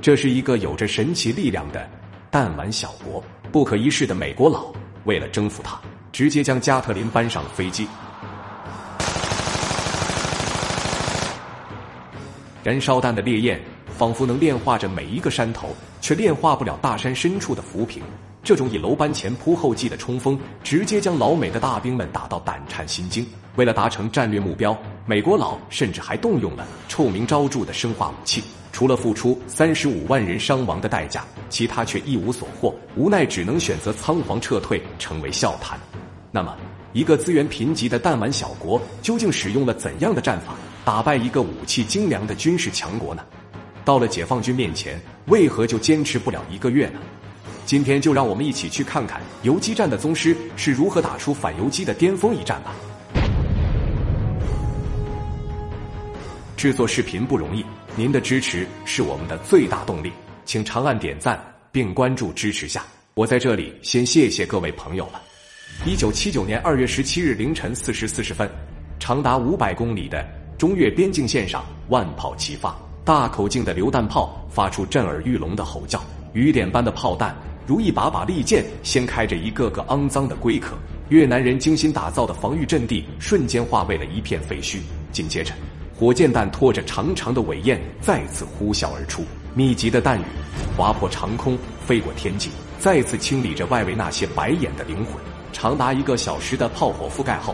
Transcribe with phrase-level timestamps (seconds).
[0.00, 1.88] 这是一个有着神奇力量的
[2.30, 3.22] 弹丸小国。
[3.50, 4.72] 不可一世的美国佬
[5.04, 5.80] 为了征服它，
[6.12, 7.88] 直接将加特林搬上了飞机。
[12.62, 13.58] 燃烧弹的烈焰
[13.96, 18.02] 仿佛能炼化着每一个山头，却炼化不了大山深处的浮萍。
[18.44, 23.26] 这种以楼班前仆后继的冲锋，直接将老美的大兵们打到胆颤心惊。
[23.56, 24.76] 为了达成战略目标，
[25.06, 28.44] 美国佬甚至还动用了臭名昭著的生化武器。
[28.78, 35.76] 除了付出三十五万人伤亡的代价，其他却一无所获，无奈只能选择仓皇撤退，成为笑谈。
[36.30, 36.56] 那么，
[36.92, 43.24] 一个资源贫瘠的弹丸小国，究竟使用了怎样的战法，打败一个武器精良的军事强国呢？
[43.84, 47.00] 到了解放军面前，为何就坚持不了一个月呢？
[47.66, 52.72] 今天就让我们一起去看看游击战的宗师是如何打出反游击的巅峰一战吧。
[56.58, 57.64] 制作视频不容易。
[57.94, 60.10] 您的支持是我们的最大动力，
[60.44, 61.40] 请长按点赞
[61.70, 62.84] 并关注支持下。
[63.14, 65.22] 我在这里先谢谢各位朋友了。
[65.86, 68.50] 一九七九年二月十七日凌晨四时四十分，
[68.98, 70.28] 长达五百公里的
[70.58, 77.36] 中越边境线上，万炮齐发，大口径的榴弹炮发出震耳欲聋的吼叫，雨点般的炮弹
[77.68, 80.76] 如一把把利剑，掀开着一个个肮脏的龟壳。
[81.08, 84.78] 越南人精心打造的防御阵地瞬间化为了一片废墟。
[85.12, 85.54] 紧接着。
[85.98, 90.24] 火箭弹拖着长长的尾焰再次呼啸而出，密集的弹雨
[90.76, 95.16] 划破长空，飞过天际，再次清理着外围那些白眼的灵魂。
[95.52, 97.52] 长达一个小时的炮火覆盖后，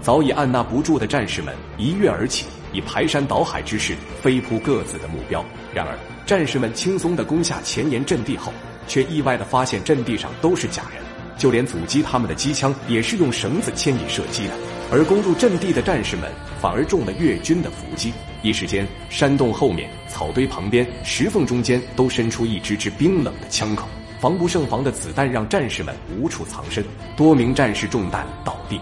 [0.00, 5.44] 早已按捺不住的战士们一跃而起，以排山倒海之势飞扑各自的目标。
[5.74, 8.52] 然而，战士们轻松地攻下前沿阵地后，
[8.86, 11.02] 却意外地发现阵地上都是假人，
[11.36, 14.54] 就连阻击他们的机枪也是用绳子牵引射击的。
[14.92, 16.28] 而攻入阵地的战士们
[16.60, 23.86] 反而中了越军的伏击，一时间，山洞后面、草堆旁边、石缝中间都伸出一支支冰冷的枪口，
[24.18, 26.84] 防不胜防的子弹让战士们无处藏身，
[27.16, 28.80] 多名战士中弹倒地。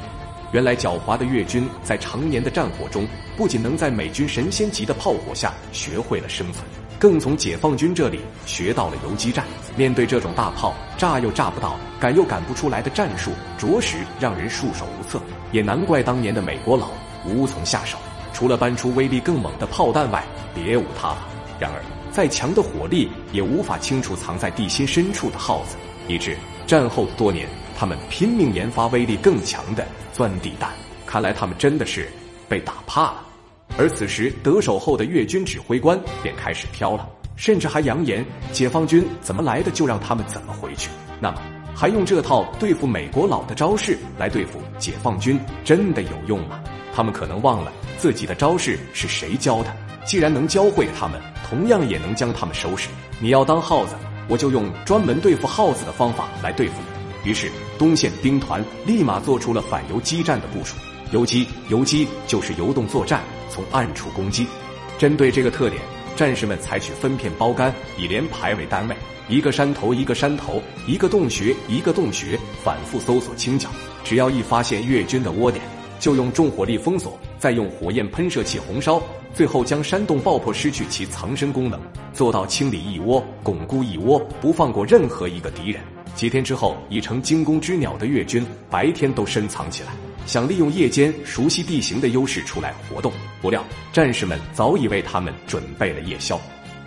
[0.51, 6.65] 原来，狡猾的越军在常年的战火中，不仅能在美军神仙级的炮火下学会了生存，
[6.99, 9.45] 更从解放军这里学到了游击战。
[9.77, 15.21] 面对这种大炮炸又炸不到、赶又赶不出来的战术，着实让人束手无策。
[15.53, 16.91] 也难怪当年的美国佬
[17.25, 17.97] 无从下手，
[18.33, 21.19] 除了搬出威力更猛的炮弹外，别无他法。
[21.61, 25.77] 然而，再强的火力也无法清除藏在地心深处的耗子，
[26.09, 26.37] 以致
[26.67, 30.71] 战后多年，他们拼命研发威力更强的钻地弹。
[31.07, 32.09] 看来他们真的是
[32.49, 33.28] 被打怕了。
[33.79, 38.23] 而此时得手后的越军指挥官便开始飘了，甚至还扬言：
[38.53, 40.91] 解放军怎么来的就让他们怎么回去。
[41.21, 41.41] 那么。
[41.75, 46.61] 还用这套对付美国佬的招式来对付解放军，真的有用吗？
[46.93, 49.73] 他们可能忘了自己的招式是谁教的。
[50.05, 52.89] 既然能教会他们，同样也能将他们收拾。
[53.21, 53.95] 你要当耗子，
[54.29, 56.73] 我就用专门对付耗子的方法来对付
[57.23, 57.31] 你。
[57.31, 60.75] 于是，东线兵团立马做出了反游击战的部署。
[61.11, 64.47] 游击，游击就是游动作战，从暗处攻击。
[64.99, 65.81] 针对这个特点，
[66.17, 68.97] 战士们采取分片包干，以连排为单位。
[69.27, 73.71] 一个山头，一个山头，一个洞穴，一个洞穴，反复搜索清剿。
[74.05, 75.65] 只要一发现越军的窝点，
[75.99, 79.03] 就用重火力封锁，再用火焰喷射器红烧，
[79.33, 81.81] 最后将山洞爆破，失去其藏身功能，
[82.13, 85.81] 做到清理一窝，巩固一窝，不放过任何一个敌人。
[86.15, 89.91] 几天之后，已成惊弓之鸟的越军，白天都深藏起来，
[90.29, 93.11] 想利用夜间熟悉地形的优势出来活动。
[93.41, 96.39] 不料，战士们早已为他们准备了夜宵。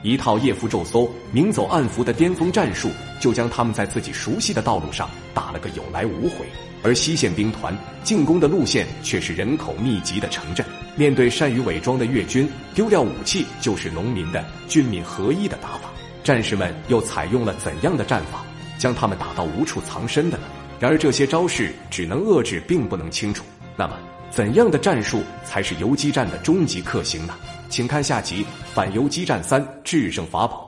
[0.03, 6.45] 一套夜伏骤搜、明走暗伏的巅峰战术，就将他们在自己熟悉的道路上打了个有来无回。
[6.83, 10.63] 而西线兵团进攻的路线却是人口密集的城镇，
[10.95, 15.89] 面对善于伪装的越军，丢掉武器就是农民的军民合一的打法。
[16.23, 18.45] 战士们又采用了怎样的战法，
[18.77, 20.43] 将他们打到无处藏身的呢？
[20.81, 23.43] 然而这些招式只能遏制，并不能清除。
[23.77, 23.95] 那么，
[24.31, 27.35] 怎样的战术才是游击战的终极克星呢？
[27.69, 28.43] 请看下集
[28.73, 30.67] 《反游击战三：制胜法宝》。